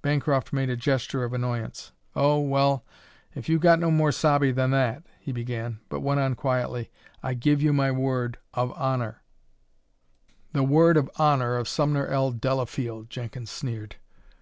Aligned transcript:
Bancroft 0.00 0.54
made 0.54 0.70
a 0.70 0.74
gesture 0.74 1.22
of 1.22 1.34
annoyance. 1.34 1.92
"Oh, 2.14 2.40
well, 2.40 2.86
if 3.34 3.46
you've 3.46 3.60
got 3.60 3.78
no 3.78 3.90
more 3.90 4.10
sabe 4.10 4.54
than 4.54 4.70
that" 4.70 5.02
he 5.20 5.32
began, 5.32 5.80
but 5.90 6.00
went 6.00 6.18
on 6.18 6.34
quietly, 6.34 6.90
"I 7.22 7.34
give 7.34 7.60
you 7.60 7.74
my 7.74 7.90
word 7.92 8.38
of 8.54 8.72
honor" 8.74 9.22
"The 10.54 10.62
word 10.64 10.96
of 10.96 11.10
honor 11.16 11.56
of 11.56 11.68
Sumner 11.68 12.06
L. 12.06 12.30
Delafield!" 12.32 13.10
Jenkins 13.10 13.50
sneered. 13.50 13.96